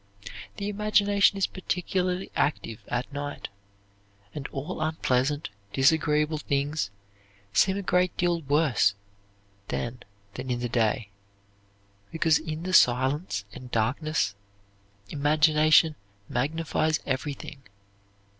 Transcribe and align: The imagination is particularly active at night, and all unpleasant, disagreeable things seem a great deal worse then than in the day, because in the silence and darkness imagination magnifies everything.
The 0.57 0.67
imagination 0.67 1.37
is 1.37 1.45
particularly 1.45 2.31
active 2.35 2.83
at 2.87 3.13
night, 3.13 3.49
and 4.33 4.47
all 4.47 4.81
unpleasant, 4.81 5.49
disagreeable 5.73 6.39
things 6.39 6.89
seem 7.53 7.77
a 7.77 7.83
great 7.83 8.17
deal 8.17 8.41
worse 8.41 8.95
then 9.67 9.99
than 10.33 10.49
in 10.49 10.59
the 10.59 10.67
day, 10.69 11.09
because 12.11 12.39
in 12.39 12.63
the 12.63 12.73
silence 12.73 13.45
and 13.53 13.69
darkness 13.69 14.33
imagination 15.11 15.93
magnifies 16.27 16.99
everything. 17.05 17.61